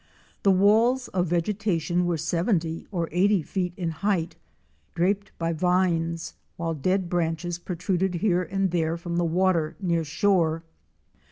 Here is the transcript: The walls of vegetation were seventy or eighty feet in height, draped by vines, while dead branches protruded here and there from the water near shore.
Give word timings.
The 0.41 0.49
walls 0.51 1.09
of 1.09 1.27
vegetation 1.27 2.07
were 2.07 2.17
seventy 2.17 2.87
or 2.89 3.07
eighty 3.11 3.43
feet 3.43 3.73
in 3.77 3.91
height, 3.91 4.35
draped 4.95 5.31
by 5.37 5.53
vines, 5.53 6.33
while 6.57 6.73
dead 6.73 7.07
branches 7.07 7.59
protruded 7.59 8.15
here 8.15 8.41
and 8.41 8.71
there 8.71 8.97
from 8.97 9.17
the 9.17 9.25
water 9.25 9.75
near 9.79 10.03
shore. 10.03 10.63